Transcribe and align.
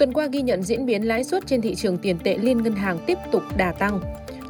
Tuần 0.00 0.12
qua 0.12 0.26
ghi 0.26 0.42
nhận 0.42 0.62
diễn 0.62 0.86
biến 0.86 1.02
lãi 1.02 1.24
suất 1.24 1.46
trên 1.46 1.60
thị 1.60 1.74
trường 1.74 1.98
tiền 1.98 2.18
tệ 2.18 2.38
liên 2.38 2.62
ngân 2.62 2.76
hàng 2.76 2.98
tiếp 3.06 3.18
tục 3.32 3.42
đà 3.56 3.72
tăng. 3.72 4.00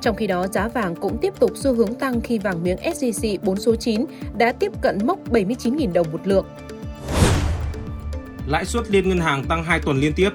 Trong 0.01 0.17
khi 0.17 0.27
đó, 0.27 0.47
giá 0.47 0.69
vàng 0.69 0.97
cũng 0.97 1.19
tiếp 1.23 1.35
tục 1.41 1.51
xu 1.55 1.75
hướng 1.75 1.95
tăng 1.95 2.21
khi 2.21 2.39
vàng 2.39 2.63
miếng 2.63 2.77
SJC 2.77 3.39
4 3.43 3.57
số 3.57 3.77
9 3.77 4.05
đã 4.39 4.53
tiếp 4.53 4.73
cận 4.83 4.99
mốc 5.07 5.31
79.000 5.31 5.93
đồng 5.93 6.13
một 6.13 6.27
lượng. 6.27 6.47
Lãi 8.47 8.65
suất 8.65 8.91
liên 8.91 9.09
ngân 9.09 9.21
hàng 9.21 9.45
tăng 9.45 9.65
2 9.65 9.81
tuần 9.81 10.01
liên 10.01 10.13
tiếp. 10.13 10.31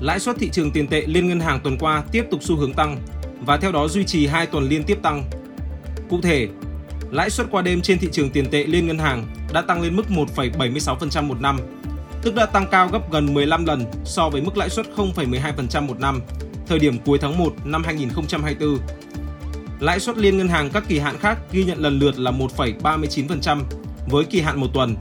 Lãi 0.00 0.20
suất 0.20 0.36
thị 0.38 0.50
trường 0.52 0.70
tiền 0.70 0.86
tệ 0.86 1.02
liên 1.06 1.28
ngân 1.28 1.40
hàng 1.40 1.60
tuần 1.64 1.78
qua 1.78 2.04
tiếp 2.12 2.24
tục 2.30 2.42
xu 2.42 2.56
hướng 2.56 2.72
tăng 2.72 2.96
và 3.46 3.56
theo 3.56 3.72
đó 3.72 3.88
duy 3.88 4.04
trì 4.04 4.26
2 4.26 4.46
tuần 4.46 4.68
liên 4.68 4.84
tiếp 4.84 4.98
tăng. 5.02 5.24
Cụ 6.10 6.20
thể, 6.20 6.48
lãi 7.10 7.30
suất 7.30 7.46
qua 7.50 7.62
đêm 7.62 7.80
trên 7.80 7.98
thị 7.98 8.08
trường 8.12 8.30
tiền 8.30 8.46
tệ 8.50 8.64
liên 8.64 8.86
ngân 8.86 8.98
hàng 8.98 9.24
đã 9.52 9.62
tăng 9.62 9.82
lên 9.82 9.96
mức 9.96 10.04
1,76% 10.36 11.22
một 11.22 11.40
năm, 11.40 11.58
tức 12.24 12.34
đã 12.34 12.46
tăng 12.46 12.66
cao 12.70 12.88
gấp 12.88 13.12
gần 13.12 13.34
15 13.34 13.66
lần 13.66 13.84
so 14.04 14.28
với 14.28 14.40
mức 14.40 14.56
lãi 14.56 14.70
suất 14.70 14.86
0,12% 14.96 15.86
một 15.86 16.00
năm 16.00 16.20
thời 16.66 16.78
điểm 16.78 16.98
cuối 17.04 17.18
tháng 17.18 17.38
1 17.38 17.54
năm 17.64 17.84
2024. 17.84 18.78
Lãi 19.80 20.00
suất 20.00 20.18
liên 20.18 20.38
ngân 20.38 20.48
hàng 20.48 20.70
các 20.70 20.84
kỳ 20.88 20.98
hạn 20.98 21.18
khác 21.18 21.38
ghi 21.52 21.64
nhận 21.64 21.78
lần 21.78 21.98
lượt 21.98 22.18
là 22.18 22.30
1,39% 22.30 23.60
với 24.06 24.24
kỳ 24.24 24.40
hạn 24.40 24.60
1 24.60 24.66
tuần, 24.74 24.96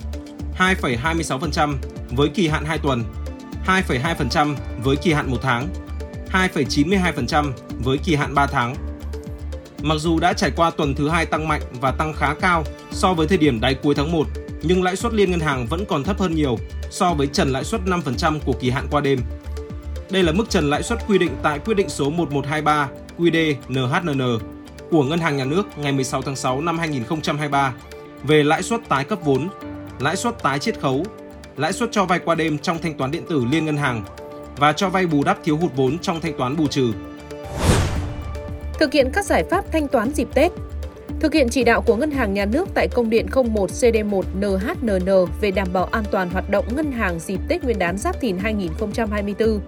2,26% 0.58 1.76
với 2.12 2.30
kỳ 2.30 2.48
hạn 2.48 2.66
2 2.66 2.78
tuần, 2.78 3.04
2,2% 3.66 4.56
với 4.84 4.96
kỳ 4.96 5.14
hạn 5.14 5.32
1 5.32 5.38
tháng, 5.42 5.68
2,92% 6.32 7.52
với 7.80 7.98
kỳ 7.98 8.16
hạn 8.16 8.36
3 8.36 8.48
tháng. 8.48 8.76
Mặc 9.82 9.96
dù 9.98 10.20
đã 10.20 10.34
trải 10.34 10.52
qua 10.56 10.70
tuần 10.70 10.96
thứ 10.96 11.10
hai 11.10 11.26
tăng 11.26 11.48
mạnh 11.48 11.62
và 11.82 11.92
tăng 11.92 12.14
khá 12.14 12.34
cao 12.34 12.64
so 12.92 13.14
với 13.14 13.28
thời 13.28 13.38
điểm 13.38 13.60
đáy 13.60 13.74
cuối 13.74 13.96
tháng 13.96 14.12
1, 14.12 14.28
nhưng 14.64 14.84
lãi 14.84 14.96
suất 14.96 15.14
liên 15.14 15.32
ngân 15.32 15.40
hàng 15.40 15.68
vẫn 15.68 15.86
còn 15.86 16.04
thấp 16.04 16.20
hơn 16.20 16.36
nhiều 16.36 16.58
so 16.94 17.14
với 17.14 17.28
trần 17.28 17.50
lãi 17.50 17.64
suất 17.64 17.82
5% 17.86 18.40
của 18.46 18.54
kỳ 18.54 18.70
hạn 18.70 18.88
qua 18.92 19.02
đêm. 19.02 19.20
Đây 20.12 20.24
là 20.24 20.32
mức 20.32 20.50
trần 20.50 20.70
lãi 20.70 20.84
suất 20.84 21.00
quy 21.08 21.18
định 21.18 21.32
tại 21.44 21.60
quyết 21.60 21.74
định 21.74 21.90
số 21.90 22.10
1123 22.10 22.90
QĐ 23.18 23.56
NHNN 23.70 24.40
của 24.92 25.04
Ngân 25.04 25.20
hàng 25.20 25.38
Nhà 25.38 25.46
nước 25.46 25.78
ngày 25.78 25.92
16 25.92 26.22
tháng 26.22 26.36
6 26.36 26.62
năm 26.62 26.78
2023 26.78 27.74
về 28.24 28.44
lãi 28.44 28.64
suất 28.64 28.82
tái 28.90 29.04
cấp 29.04 29.20
vốn, 29.24 29.50
lãi 30.00 30.16
suất 30.16 30.44
tái 30.44 30.60
chiết 30.60 30.80
khấu, 30.80 31.06
lãi 31.58 31.74
suất 31.74 31.92
cho 31.92 32.06
vay 32.06 32.20
qua 32.20 32.36
đêm 32.36 32.58
trong 32.58 32.80
thanh 32.82 32.98
toán 32.98 33.12
điện 33.12 33.24
tử 33.30 33.46
liên 33.52 33.66
ngân 33.66 33.78
hàng 33.78 34.04
và 34.58 34.74
cho 34.74 34.90
vay 34.90 35.06
bù 35.08 35.24
đắp 35.24 35.38
thiếu 35.44 35.58
hụt 35.58 35.72
vốn 35.76 36.00
trong 36.00 36.22
thanh 36.22 36.38
toán 36.38 36.58
bù 36.58 36.68
trừ. 36.68 36.94
Thực 38.80 38.94
hiện 38.94 39.10
các 39.14 39.26
giải 39.26 39.44
pháp 39.52 39.66
thanh 39.72 39.88
toán 39.88 40.12
dịp 40.12 40.28
Tết, 40.34 40.52
Thực 41.20 41.34
hiện 41.34 41.50
chỉ 41.50 41.64
đạo 41.64 41.82
của 41.82 41.96
Ngân 41.96 42.12
hàng 42.12 42.34
Nhà 42.34 42.46
nước 42.46 42.70
tại 42.74 42.88
công 42.88 43.10
điện 43.10 43.26
01 43.34 43.70
CD1 43.70 44.24
NHNN 44.40 45.32
về 45.42 45.52
đảm 45.52 45.68
bảo 45.74 45.86
an 45.86 46.04
toàn 46.12 46.30
hoạt 46.30 46.50
động 46.50 46.66
ngân 46.76 46.92
hàng 46.92 47.20
dịp 47.20 47.40
Tết 47.48 47.64
Nguyên 47.64 47.80
đán 47.80 47.98
Giáp 47.98 48.22
Thìn 48.22 48.38
2024, 48.38 49.60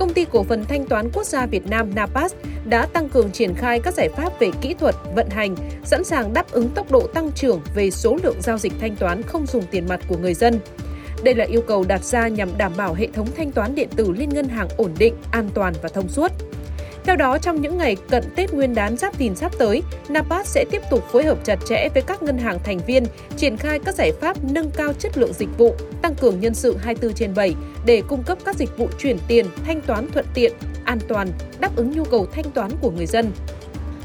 Công 0.00 0.12
ty 0.12 0.24
cổ 0.32 0.42
phần 0.42 0.64
thanh 0.64 0.86
toán 0.86 1.10
quốc 1.12 1.26
gia 1.26 1.46
Việt 1.46 1.66
Nam 1.66 1.94
NAPAS 1.94 2.34
đã 2.64 2.86
tăng 2.86 3.08
cường 3.08 3.30
triển 3.30 3.54
khai 3.54 3.80
các 3.80 3.94
giải 3.94 4.08
pháp 4.08 4.40
về 4.40 4.50
kỹ 4.60 4.74
thuật, 4.74 4.94
vận 5.14 5.30
hành, 5.30 5.56
sẵn 5.84 6.04
sàng 6.04 6.34
đáp 6.34 6.50
ứng 6.50 6.68
tốc 6.68 6.92
độ 6.92 7.06
tăng 7.06 7.32
trưởng 7.32 7.60
về 7.74 7.90
số 7.90 8.18
lượng 8.22 8.36
giao 8.42 8.58
dịch 8.58 8.72
thanh 8.80 8.96
toán 8.96 9.22
không 9.22 9.46
dùng 9.46 9.64
tiền 9.70 9.88
mặt 9.88 10.00
của 10.08 10.16
người 10.16 10.34
dân. 10.34 10.60
Đây 11.24 11.34
là 11.34 11.44
yêu 11.44 11.60
cầu 11.66 11.84
đặt 11.88 12.04
ra 12.04 12.28
nhằm 12.28 12.48
đảm 12.58 12.72
bảo 12.76 12.94
hệ 12.94 13.08
thống 13.12 13.28
thanh 13.36 13.52
toán 13.52 13.74
điện 13.74 13.88
tử 13.96 14.10
liên 14.10 14.28
ngân 14.28 14.48
hàng 14.48 14.68
ổn 14.76 14.90
định, 14.98 15.14
an 15.32 15.48
toàn 15.54 15.74
và 15.82 15.88
thông 15.88 16.08
suốt. 16.08 16.32
Theo 17.10 17.16
đó, 17.16 17.38
trong 17.38 17.60
những 17.60 17.78
ngày 17.78 17.96
cận 18.08 18.24
Tết 18.36 18.54
Nguyên 18.54 18.74
đán 18.74 18.96
Giáp 18.96 19.18
Thìn 19.18 19.34
sắp 19.34 19.52
tới, 19.58 19.82
NAPAS 20.08 20.46
sẽ 20.46 20.64
tiếp 20.70 20.82
tục 20.90 21.04
phối 21.12 21.24
hợp 21.24 21.38
chặt 21.44 21.58
chẽ 21.68 21.88
với 21.94 22.02
các 22.02 22.22
ngân 22.22 22.38
hàng 22.38 22.58
thành 22.64 22.78
viên, 22.86 23.04
triển 23.36 23.56
khai 23.56 23.78
các 23.78 23.94
giải 23.94 24.12
pháp 24.20 24.36
nâng 24.44 24.70
cao 24.70 24.92
chất 24.92 25.18
lượng 25.18 25.32
dịch 25.32 25.48
vụ, 25.58 25.74
tăng 26.02 26.14
cường 26.14 26.40
nhân 26.40 26.54
sự 26.54 26.76
24 26.76 27.14
trên 27.14 27.34
7 27.34 27.54
để 27.86 28.02
cung 28.08 28.22
cấp 28.22 28.38
các 28.44 28.56
dịch 28.56 28.78
vụ 28.78 28.88
chuyển 28.98 29.18
tiền, 29.28 29.46
thanh 29.64 29.80
toán 29.80 30.08
thuận 30.12 30.26
tiện, 30.34 30.52
an 30.84 30.98
toàn, 31.08 31.28
đáp 31.60 31.76
ứng 31.76 31.90
nhu 31.90 32.04
cầu 32.04 32.26
thanh 32.32 32.50
toán 32.50 32.70
của 32.80 32.90
người 32.90 33.06
dân. 33.06 33.32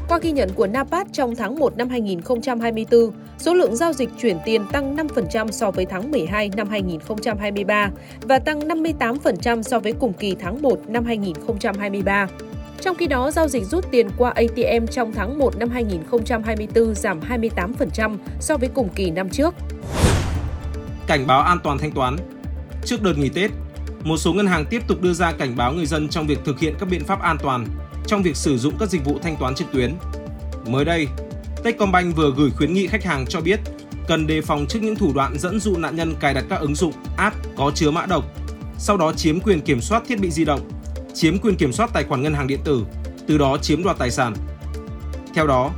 Qua 0.08 0.18
ghi 0.18 0.32
nhận 0.32 0.50
của 0.54 0.66
NAPAT 0.66 1.06
trong 1.12 1.36
tháng 1.36 1.58
1 1.58 1.76
năm 1.76 1.88
2024, 1.88 3.10
số 3.38 3.54
lượng 3.54 3.76
giao 3.76 3.92
dịch 3.92 4.10
chuyển 4.18 4.36
tiền 4.44 4.64
tăng 4.72 4.96
5% 4.96 5.50
so 5.50 5.70
với 5.70 5.86
tháng 5.86 6.10
12 6.10 6.50
năm 6.56 6.68
2023 6.68 7.90
và 8.22 8.38
tăng 8.38 8.60
58% 8.60 9.62
so 9.62 9.78
với 9.78 9.92
cùng 9.92 10.12
kỳ 10.12 10.36
tháng 10.40 10.62
1 10.62 10.80
năm 10.88 11.04
2023. 11.04 12.28
Trong 12.80 12.96
khi 12.96 13.06
đó, 13.06 13.30
giao 13.30 13.48
dịch 13.48 13.64
rút 13.64 13.90
tiền 13.90 14.08
qua 14.16 14.30
ATM 14.30 14.86
trong 14.90 15.12
tháng 15.12 15.38
1 15.38 15.58
năm 15.58 15.68
2024 15.68 16.94
giảm 16.94 17.20
28% 17.20 18.16
so 18.40 18.56
với 18.56 18.68
cùng 18.74 18.88
kỳ 18.94 19.10
năm 19.10 19.28
trước. 19.30 19.54
Cảnh 21.06 21.26
báo 21.26 21.42
an 21.42 21.58
toàn 21.64 21.78
thanh 21.78 21.92
toán 21.92 22.16
Trước 22.84 23.02
đợt 23.02 23.18
nghỉ 23.18 23.28
Tết, 23.28 23.50
một 24.02 24.16
số 24.16 24.32
ngân 24.32 24.46
hàng 24.46 24.64
tiếp 24.70 24.82
tục 24.88 25.02
đưa 25.02 25.12
ra 25.12 25.32
cảnh 25.32 25.56
báo 25.56 25.72
người 25.72 25.86
dân 25.86 26.08
trong 26.08 26.26
việc 26.26 26.38
thực 26.44 26.58
hiện 26.58 26.74
các 26.80 26.88
biện 26.90 27.04
pháp 27.04 27.20
an 27.20 27.36
toàn 27.42 27.66
trong 28.06 28.22
việc 28.22 28.36
sử 28.36 28.58
dụng 28.58 28.74
các 28.78 28.90
dịch 28.90 29.04
vụ 29.04 29.18
thanh 29.22 29.36
toán 29.36 29.54
trực 29.54 29.72
tuyến. 29.72 29.94
Mới 30.66 30.84
đây, 30.84 31.06
Techcombank 31.64 32.16
vừa 32.16 32.32
gửi 32.36 32.50
khuyến 32.50 32.74
nghị 32.74 32.86
khách 32.86 33.04
hàng 33.04 33.26
cho 33.28 33.40
biết 33.40 33.60
cần 34.08 34.26
đề 34.26 34.40
phòng 34.40 34.66
trước 34.68 34.78
những 34.82 34.96
thủ 34.96 35.12
đoạn 35.14 35.38
dẫn 35.38 35.60
dụ 35.60 35.76
nạn 35.76 35.96
nhân 35.96 36.14
cài 36.20 36.34
đặt 36.34 36.44
các 36.48 36.60
ứng 36.60 36.74
dụng, 36.74 36.92
app 37.16 37.36
có 37.56 37.72
chứa 37.74 37.90
mã 37.90 38.06
độc, 38.06 38.24
sau 38.78 38.96
đó 38.96 39.12
chiếm 39.12 39.40
quyền 39.40 39.60
kiểm 39.60 39.80
soát 39.80 40.02
thiết 40.08 40.20
bị 40.20 40.30
di 40.30 40.44
động 40.44 40.60
chiếm 41.16 41.38
quyền 41.38 41.56
kiểm 41.56 41.72
soát 41.72 41.90
tài 41.92 42.04
khoản 42.04 42.22
ngân 42.22 42.34
hàng 42.34 42.46
điện 42.46 42.60
tử, 42.64 42.84
từ 43.26 43.38
đó 43.38 43.58
chiếm 43.62 43.82
đoạt 43.82 43.98
tài 43.98 44.10
sản. 44.10 44.34
Theo 45.34 45.46
đó, 45.46 45.70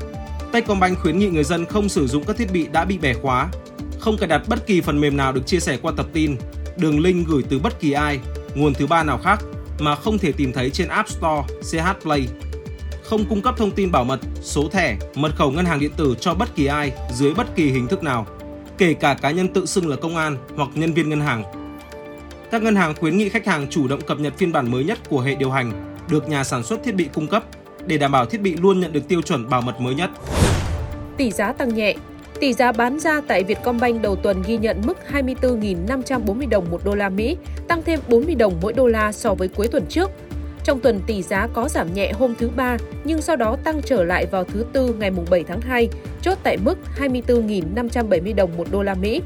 Techcombank 0.53 0.99
khuyến 0.99 1.19
nghị 1.19 1.29
người 1.29 1.45
dân 1.45 1.65
không 1.65 1.89
sử 1.89 2.07
dụng 2.07 2.25
các 2.25 2.37
thiết 2.37 2.53
bị 2.53 2.67
đã 2.73 2.85
bị 2.85 2.99
bẻ 2.99 3.15
khóa, 3.15 3.49
không 3.99 4.17
cài 4.17 4.29
đặt 4.29 4.43
bất 4.49 4.67
kỳ 4.67 4.81
phần 4.81 5.01
mềm 5.01 5.17
nào 5.17 5.33
được 5.33 5.47
chia 5.47 5.61
sẻ 5.61 5.79
qua 5.83 5.93
tập 5.97 6.07
tin, 6.13 6.37
đường 6.77 7.01
link 7.01 7.29
gửi 7.29 7.43
từ 7.49 7.59
bất 7.59 7.81
kỳ 7.81 7.93
ai, 7.93 8.21
nguồn 8.55 8.75
thứ 8.75 8.87
ba 8.87 9.03
nào 9.03 9.19
khác 9.25 9.45
mà 9.79 9.95
không 9.95 10.19
thể 10.19 10.33
tìm 10.33 10.53
thấy 10.53 10.71
trên 10.71 10.89
App 10.89 11.09
Store, 11.09 11.43
CH 11.63 12.03
Play. 12.03 12.29
Không 13.05 13.25
cung 13.29 13.43
cấp 13.43 13.55
thông 13.59 13.71
tin 13.71 13.93
bảo 13.93 14.05
mật, 14.05 14.21
số 14.43 14.69
thẻ, 14.69 14.97
mật 15.15 15.37
khẩu 15.37 15.51
ngân 15.51 15.65
hàng 15.65 15.81
điện 15.81 15.93
tử 15.97 16.15
cho 16.21 16.35
bất 16.35 16.55
kỳ 16.55 16.67
ai 16.67 16.93
dưới 17.15 17.35
bất 17.35 17.57
kỳ 17.57 17.71
hình 17.71 17.87
thức 17.87 18.03
nào, 18.03 18.27
kể 18.79 18.95
cả 18.95 19.15
cá 19.15 19.31
nhân 19.31 19.49
tự 19.49 19.67
xưng 19.67 19.89
là 19.89 19.97
công 19.97 20.17
an 20.17 20.37
hoặc 20.57 20.69
nhân 20.75 20.93
viên 20.93 21.09
ngân 21.09 21.21
hàng 21.21 21.58
các 22.51 22.63
ngân 22.63 22.77
hàng 22.77 22.95
khuyến 23.01 23.17
nghị 23.17 23.29
khách 23.29 23.47
hàng 23.47 23.67
chủ 23.71 23.89
động 23.89 24.01
cập 24.01 24.21
nhật 24.21 24.33
phiên 24.37 24.53
bản 24.53 24.71
mới 24.71 24.85
nhất 24.85 24.99
của 25.09 25.21
hệ 25.21 25.35
điều 25.35 25.51
hành 25.51 25.97
được 26.11 26.29
nhà 26.29 26.45
sản 26.45 26.63
xuất 26.63 26.85
thiết 26.85 26.95
bị 26.95 27.09
cung 27.15 27.27
cấp 27.27 27.45
để 27.87 27.99
đảm 27.99 28.13
bảo 28.13 28.27
thiết 28.27 28.41
bị 28.41 28.57
luôn 28.57 28.81
nhận 28.81 28.93
được 28.93 29.09
tiêu 29.09 29.23
chuẩn 29.23 29.49
bảo 29.49 29.61
mật 29.61 29.81
mới 29.81 29.95
nhất. 29.95 30.11
Tỷ 31.17 31.31
giá 31.31 31.53
tăng 31.53 31.75
nhẹ, 31.75 31.95
Tỷ 32.41 32.53
giá 32.53 32.73
bán 32.73 33.01
ra 33.01 33.21
tại 33.29 33.45
Vietcombank 33.45 34.03
đầu 34.03 34.17
tuần 34.17 34.43
ghi 34.47 34.59
nhận 34.59 34.81
mức 34.85 34.99
24.540 35.13 36.49
đồng 36.49 36.71
một 36.71 36.85
đô 36.85 36.95
la 36.95 37.09
Mỹ, 37.09 37.37
tăng 37.69 37.83
thêm 37.83 38.01
40 38.09 38.35
đồng 38.35 38.55
mỗi 38.63 38.73
đô 38.73 38.87
la 38.87 39.13
so 39.13 39.35
với 39.35 39.49
cuối 39.49 39.69
tuần 39.69 39.87
trước. 39.89 40.11
Trong 40.65 40.81
tuần 40.81 41.01
tỷ 41.07 41.23
giá 41.23 41.49
có 41.53 41.69
giảm 41.69 41.95
nhẹ 41.95 42.13
hôm 42.13 42.35
thứ 42.39 42.51
ba 42.57 42.77
nhưng 43.05 43.23
sau 43.23 43.37
đó 43.37 43.57
tăng 43.65 43.83
trở 43.83 44.05
lại 44.05 44.27
vào 44.27 44.45
thứ 44.45 44.65
tư 44.73 44.95
ngày 44.99 45.11
7 45.31 45.45
tháng 45.45 45.61
2, 45.61 45.89
chốt 46.23 46.39
tại 46.43 46.57
mức 46.57 46.79
24.570 46.99 48.35
đồng 48.35 48.57
một 48.57 48.67
đô 48.71 48.83
la 48.83 48.95
Mỹ. 48.95 49.21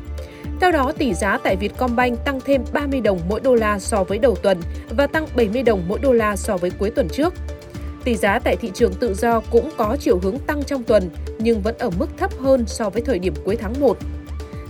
Theo 0.62 0.73
đó, 0.73 0.93
tỷ 0.99 1.14
giá 1.14 1.38
tại 1.38 1.56
Vietcombank 1.56 2.25
tăng 2.25 2.41
thêm 2.41 2.64
30 2.73 3.00
đồng 3.00 3.20
mỗi 3.29 3.41
đô 3.41 3.55
la 3.55 3.79
so 3.79 4.05
với 4.05 4.19
đầu 4.19 4.37
tuần 4.43 4.61
và 4.97 5.06
tăng 5.06 5.26
70 5.37 5.62
đồng 5.62 5.82
mỗi 5.88 5.99
đô 5.99 6.12
la 6.12 6.37
so 6.37 6.56
với 6.56 6.70
cuối 6.70 6.91
tuần 6.91 7.09
trước. 7.09 7.35
Tỷ 8.05 8.17
giá 8.17 8.38
tại 8.38 8.56
thị 8.56 8.70
trường 8.75 8.94
tự 8.94 9.14
do 9.14 9.41
cũng 9.50 9.70
có 9.76 9.97
chiều 10.00 10.19
hướng 10.23 10.38
tăng 10.38 10.64
trong 10.64 10.82
tuần 10.82 11.11
nhưng 11.38 11.62
vẫn 11.62 11.79
ở 11.79 11.91
mức 11.91 12.06
thấp 12.19 12.31
hơn 12.41 12.64
so 12.67 12.91
với 12.91 13.03
thời 13.03 13.19
điểm 13.19 13.35
cuối 13.44 13.56
tháng 13.56 13.73
1. 13.81 13.99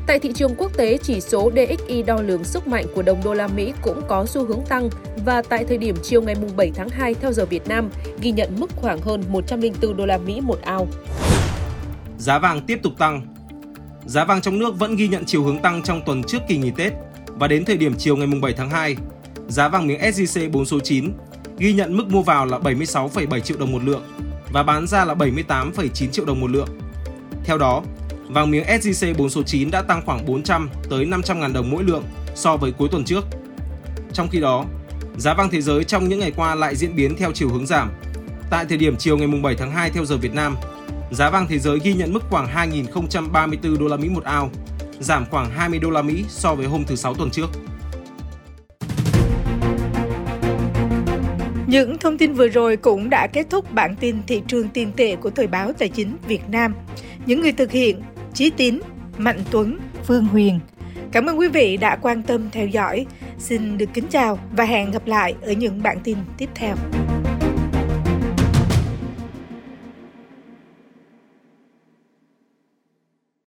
Tại 0.07 0.19
thị 0.19 0.33
trường 0.35 0.55
quốc 0.59 0.77
tế, 0.77 0.99
chỉ 1.03 1.21
số 1.21 1.51
DXY 1.51 2.03
đo 2.03 2.23
lường 2.23 2.45
sức 2.45 2.67
mạnh 2.67 2.87
của 2.95 3.03
đồng 3.03 3.21
đô 3.25 3.35
la 3.35 3.47
Mỹ 3.47 3.73
cũng 3.83 4.03
có 4.09 4.27
xu 4.27 4.45
hướng 4.45 4.63
tăng 4.69 4.89
và 5.25 5.43
tại 5.43 5.65
thời 5.65 5.79
điểm 5.79 5.97
chiều 6.03 6.23
ngày 6.23 6.35
7 6.57 6.73
tháng 6.75 6.89
2 6.89 7.15
theo 7.15 7.33
giờ 7.33 7.45
Việt 7.45 7.69
Nam 7.69 7.91
ghi 8.21 8.33
nhận 8.33 8.61
mức 8.61 8.71
khoảng 8.77 9.01
hơn 9.01 9.23
104 9.29 9.97
đô 9.97 10.07
la 10.07 10.19
Mỹ 10.19 10.41
một 10.41 10.59
ao. 10.63 10.89
Giá 12.19 12.39
vàng 12.39 12.61
tiếp 12.67 12.79
tục 12.83 12.93
tăng 12.99 13.32
Giá 14.07 14.25
vàng 14.25 14.41
trong 14.41 14.59
nước 14.59 14.79
vẫn 14.79 14.97
ghi 14.97 15.09
nhận 15.09 15.25
chiều 15.27 15.45
hướng 15.45 15.59
tăng 15.59 15.83
trong 15.83 16.03
tuần 16.07 16.23
trước 16.23 16.39
kỳ 16.49 16.57
nghỉ 16.57 16.71
Tết 16.77 16.93
và 17.27 17.49
đến 17.49 17.65
thời 17.65 17.77
điểm 17.77 17.95
chiều 17.99 18.17
ngày 18.17 18.29
7 18.43 18.53
tháng 18.53 18.71
2, 18.71 18.97
giá 19.49 19.69
vàng 19.69 19.87
miếng 19.87 20.01
SJC 20.01 20.51
4 20.51 20.65
số 20.65 20.81
9 20.81 21.13
ghi 21.59 21.73
nhận 21.73 21.97
mức 21.97 22.05
mua 22.09 22.23
vào 22.23 22.47
là 22.47 22.59
76,7 22.59 23.41
triệu 23.41 23.59
đồng 23.59 23.73
một 23.73 23.83
lượng 23.85 24.03
và 24.53 24.63
bán 24.63 24.87
ra 24.87 25.05
là 25.05 25.15
78,9 25.15 26.09
triệu 26.11 26.25
đồng 26.25 26.41
một 26.41 26.51
lượng. 26.51 26.69
Theo 27.45 27.59
đó, 27.59 27.83
vàng 28.29 28.51
miếng 28.51 28.65
SJC 28.65 29.15
4 29.15 29.31
số 29.31 29.43
9 29.43 29.71
đã 29.71 29.83
tăng 29.83 30.03
khoảng 30.07 30.27
400 30.27 30.71
tới 30.91 31.05
500 31.05 31.41
ngàn 31.41 31.53
đồng 31.53 31.71
mỗi 31.71 31.85
lượng 31.85 32.05
so 32.35 32.57
với 32.57 32.73
cuối 32.73 32.89
tuần 32.93 33.05
trước. 33.05 33.25
Trong 34.13 34.29
khi 34.29 34.41
đó, 34.41 34.65
giá 35.19 35.35
vàng 35.35 35.51
thế 35.51 35.61
giới 35.61 35.85
trong 35.85 36.09
những 36.09 36.21
ngày 36.21 36.33
qua 36.37 36.55
lại 36.55 36.77
diễn 36.77 36.97
biến 36.97 37.17
theo 37.17 37.33
chiều 37.33 37.49
hướng 37.49 37.67
giảm. 37.67 37.91
Tại 38.51 38.65
thời 38.69 38.79
điểm 38.79 38.97
chiều 38.97 39.17
ngày 39.17 39.41
7 39.43 39.55
tháng 39.59 39.73
2 39.73 39.91
theo 39.91 40.05
giờ 40.05 40.17
Việt 40.17 40.35
Nam, 40.35 40.57
giá 41.13 41.31
vàng 41.31 41.47
thế 41.49 41.59
giới 41.59 41.79
ghi 41.83 41.93
nhận 41.95 42.13
mức 42.13 42.23
khoảng 42.31 42.71
2.034 42.71 43.79
đô 43.79 43.89
la 43.89 43.97
Mỹ 43.97 44.09
một 44.09 44.25
ao, 44.25 44.51
giảm 45.01 45.25
khoảng 45.31 45.51
20 45.51 45.79
đô 45.79 45.91
la 45.91 46.03
Mỹ 46.03 46.25
so 46.29 46.55
với 46.55 46.67
hôm 46.67 46.85
thứ 46.85 46.97
Sáu 46.97 47.15
tuần 47.15 47.31
trước. 47.31 47.51
Những 51.67 51.99
thông 51.99 52.19
tin 52.19 52.35
vừa 52.35 52.49
rồi 52.49 52.77
cũng 52.77 53.11
đã 53.11 53.27
kết 53.27 53.47
thúc 53.51 53.73
bản 53.73 53.97
tin 54.01 54.17
thị 54.27 54.43
trường 54.47 54.69
tiền 54.69 54.93
tệ 54.97 55.17
của 55.17 55.31
Thời 55.31 55.47
báo 55.47 55.73
Tài 55.73 55.89
chính 55.89 56.17
Việt 56.29 56.43
Nam. 56.49 56.75
Những 57.27 57.41
người 57.41 57.53
thực 57.53 57.71
hiện 57.71 58.03
Chí 58.35 58.51
Tín, 58.51 58.81
Mạnh 59.19 59.41
Tuấn, 59.51 59.79
Phương 60.05 60.25
Huyền. 60.25 60.61
Cảm 61.13 61.27
ơn 61.27 61.39
quý 61.39 61.49
vị 61.49 61.77
đã 61.77 61.97
quan 61.97 62.23
tâm 62.23 62.51
theo 62.53 62.67
dõi. 62.67 63.07
Xin 63.39 63.79
được 63.79 63.89
kính 63.95 64.07
chào 64.11 64.39
và 64.57 64.65
hẹn 64.65 64.91
gặp 64.91 65.07
lại 65.07 65.35
ở 65.43 65.53
những 65.53 65.83
bản 65.83 65.99
tin 66.05 66.19
tiếp 66.39 66.49
theo. 66.55 66.77